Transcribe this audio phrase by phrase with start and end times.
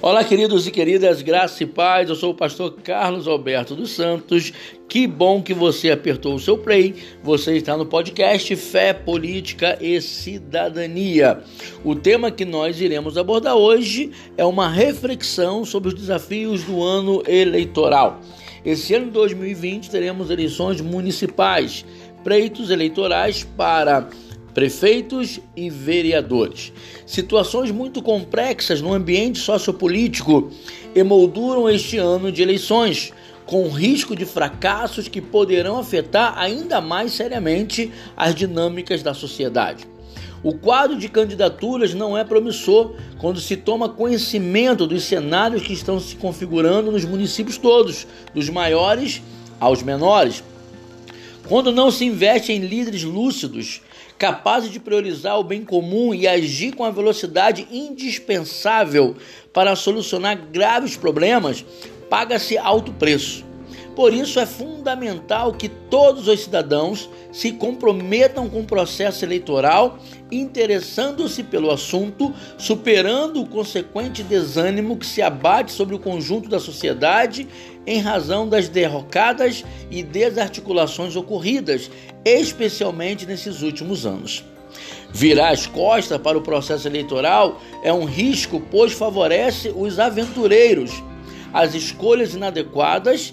[0.00, 2.08] Olá, queridos e queridas, graça e paz.
[2.08, 4.52] Eu sou o pastor Carlos Alberto dos Santos.
[4.88, 6.94] Que bom que você apertou o seu play.
[7.20, 11.42] Você está no podcast Fé, Política e Cidadania.
[11.82, 17.20] O tema que nós iremos abordar hoje é uma reflexão sobre os desafios do ano
[17.26, 18.20] eleitoral.
[18.64, 21.84] Esse ano de 2020 teremos eleições municipais,
[22.22, 24.08] pleitos eleitorais para
[24.58, 26.72] prefeitos e vereadores.
[27.06, 30.50] Situações muito complexas no ambiente sociopolítico
[30.96, 33.12] emolduram este ano de eleições,
[33.46, 39.86] com risco de fracassos que poderão afetar ainda mais seriamente as dinâmicas da sociedade.
[40.42, 46.00] O quadro de candidaturas não é promissor quando se toma conhecimento dos cenários que estão
[46.00, 49.22] se configurando nos municípios todos, dos maiores
[49.60, 50.42] aos menores.
[51.48, 53.82] Quando não se investe em líderes lúcidos,
[54.18, 59.16] capazes de priorizar o bem comum e agir com a velocidade indispensável
[59.52, 61.64] para solucionar graves problemas,
[62.10, 63.47] paga-se alto preço.
[63.98, 69.98] Por isso é fundamental que todos os cidadãos se comprometam com o processo eleitoral,
[70.30, 77.48] interessando-se pelo assunto, superando o consequente desânimo que se abate sobre o conjunto da sociedade
[77.84, 81.90] em razão das derrocadas e desarticulações ocorridas,
[82.24, 84.44] especialmente nesses últimos anos.
[85.12, 90.92] Virar as costas para o processo eleitoral é um risco, pois favorece os aventureiros.
[91.52, 93.32] As escolhas inadequadas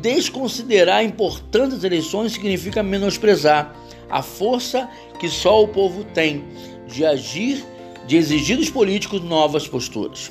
[0.00, 3.74] Desconsiderar importantes eleições significa menosprezar
[4.10, 6.44] a força que só o povo tem
[6.86, 7.64] de agir,
[8.06, 10.30] de exigir dos políticos novas posturas.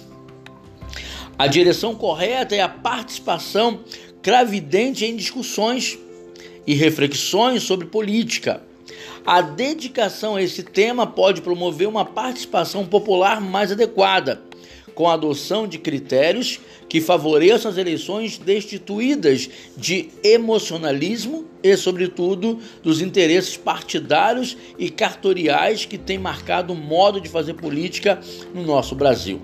[1.37, 3.79] A direção correta é a participação
[4.21, 5.97] cravidente em discussões
[6.65, 8.61] e reflexões sobre política.
[9.25, 14.41] A dedicação a esse tema pode promover uma participação popular mais adequada
[14.93, 23.01] com a adoção de critérios que favoreçam as eleições destituídas de emocionalismo e, sobretudo, dos
[23.01, 28.19] interesses partidários e cartoriais que têm marcado o modo de fazer política
[28.53, 29.41] no nosso Brasil.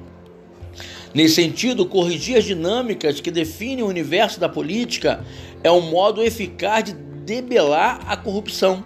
[1.14, 5.26] Nesse sentido, corrigir as dinâmicas que definem o universo da política
[5.64, 8.84] é um modo eficaz de debelar a corrupção,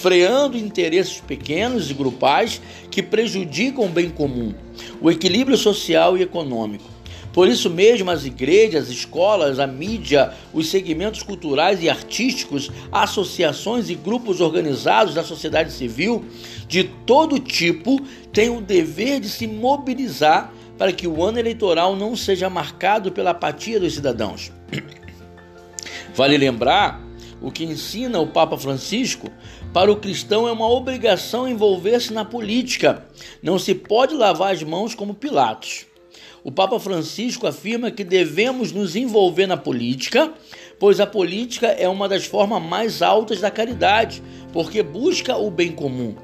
[0.00, 4.54] freando interesses pequenos e grupais que prejudicam o bem comum
[5.00, 6.84] o equilíbrio social e econômico.
[7.32, 13.90] Por isso mesmo, as igrejas, as escolas, a mídia, os segmentos culturais e artísticos, associações
[13.90, 16.24] e grupos organizados da sociedade civil
[16.66, 18.00] de todo tipo
[18.32, 23.30] têm o dever de se mobilizar para que o ano eleitoral não seja marcado pela
[23.30, 24.50] apatia dos cidadãos.
[26.14, 27.05] Vale lembrar
[27.40, 29.28] o que ensina o Papa Francisco,
[29.72, 33.06] para o cristão é uma obrigação envolver-se na política.
[33.42, 35.86] Não se pode lavar as mãos como Pilatos.
[36.42, 40.32] O Papa Francisco afirma que devemos nos envolver na política,
[40.78, 45.72] pois a política é uma das formas mais altas da caridade, porque busca o bem
[45.72, 46.14] comum.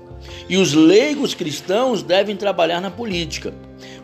[0.49, 3.53] E os leigos cristãos devem trabalhar na política.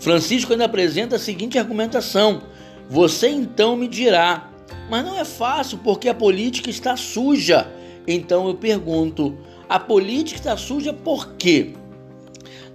[0.01, 2.43] Francisco ainda apresenta a seguinte argumentação:
[2.89, 4.51] Você então me dirá,
[4.89, 7.67] mas não é fácil porque a política está suja.
[8.07, 9.37] Então eu pergunto:
[9.69, 11.75] a política está suja por quê?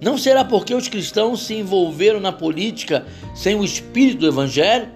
[0.00, 4.88] Não será porque os cristãos se envolveram na política sem o espírito do evangelho?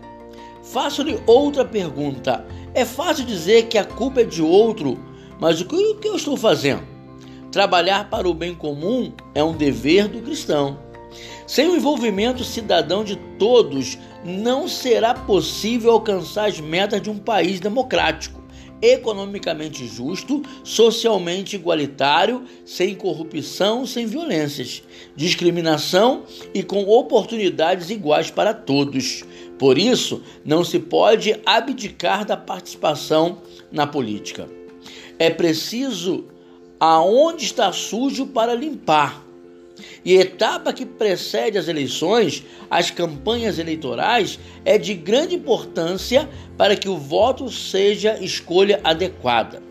[0.63, 2.45] Faço-lhe outra pergunta.
[2.75, 5.03] É fácil dizer que a culpa é de outro,
[5.41, 6.83] mas o que, eu estou fazendo?
[7.51, 10.79] Trabalhar para o bem comum é um dever do cristão.
[11.47, 17.61] Sem o envolvimento cidadão de todos, não será possível alcançar as metas de um país
[17.61, 18.43] democrático,
[18.81, 24.83] economicamente justo, socialmente igualitário, sem corrupção, sem violências,
[25.17, 26.25] discriminação
[26.55, 29.25] e com oportunidades iguais para todos.
[29.59, 33.39] Por isso, não se pode abdicar da participação
[33.73, 34.49] na política.
[35.19, 36.27] É preciso
[36.79, 39.28] aonde está sujo para limpar
[40.05, 46.89] e etapa que precede as eleições, as campanhas eleitorais, é de grande importância para que
[46.89, 49.63] o voto seja escolha adequada.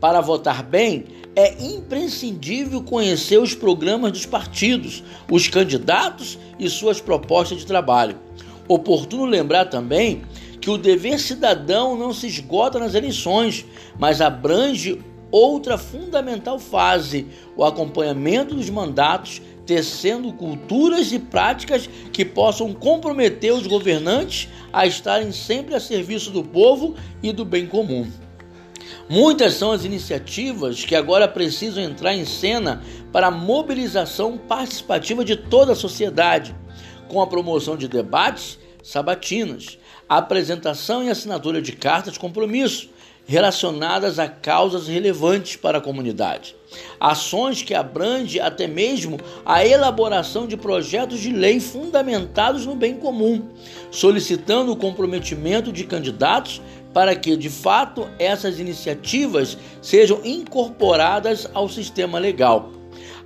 [0.00, 7.58] Para votar bem, é imprescindível conhecer os programas dos partidos, os candidatos e suas propostas
[7.58, 8.18] de trabalho.
[8.66, 10.22] Oportuno lembrar também
[10.60, 13.64] que o dever cidadão não se esgota nas eleições,
[13.98, 17.26] mas abrange outra fundamental fase,
[17.56, 25.30] o acompanhamento dos mandatos tecendo culturas e práticas que possam comprometer os governantes a estarem
[25.30, 28.10] sempre a serviço do povo e do bem comum.
[29.10, 32.82] Muitas são as iniciativas que agora precisam entrar em cena
[33.12, 36.54] para a mobilização participativa de toda a sociedade,
[37.06, 39.78] com a promoção de debates, sabatinas,
[40.08, 42.88] apresentação e assinatura de cartas de compromisso
[43.28, 46.56] relacionadas a causas relevantes para a comunidade.
[46.98, 53.46] Ações que abrangem até mesmo a elaboração de projetos de lei fundamentados no bem comum,
[53.90, 56.62] solicitando o comprometimento de candidatos
[56.94, 62.72] para que, de fato, essas iniciativas sejam incorporadas ao sistema legal.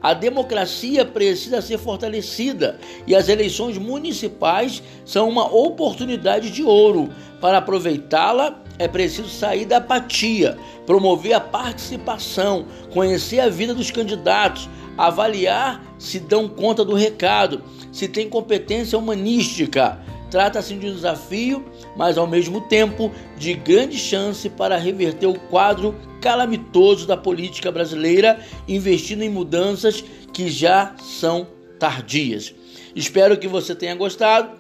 [0.02, 2.76] A democracia precisa ser fortalecida
[3.06, 7.08] e as eleições municipais são uma oportunidade de ouro.
[7.40, 14.68] Para aproveitá-la, é preciso sair da apatia, promover a participação, conhecer a vida dos candidatos,
[14.96, 20.00] avaliar se dão conta do recado, se tem competência humanística.
[20.30, 21.62] Trata-se de um desafio,
[21.94, 28.40] mas ao mesmo tempo de grande chance para reverter o quadro calamitoso da política brasileira,
[28.66, 30.02] investindo em mudanças
[30.32, 31.46] que já são
[31.78, 32.54] tardias.
[32.96, 34.56] Espero que você tenha gostado.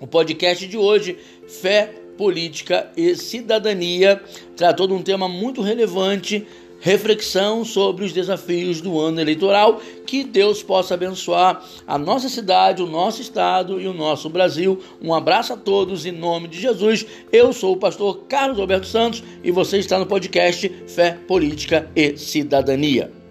[0.00, 1.16] O podcast de hoje,
[1.46, 4.22] Fé, Política e Cidadania,
[4.56, 6.46] tratou de um tema muito relevante
[6.84, 9.80] reflexão sobre os desafios do ano eleitoral.
[10.06, 14.78] Que Deus possa abençoar a nossa cidade, o nosso estado e o nosso Brasil.
[15.00, 17.06] Um abraço a todos em nome de Jesus.
[17.32, 22.18] Eu sou o pastor Carlos Alberto Santos e você está no podcast Fé, Política e
[22.18, 23.23] Cidadania.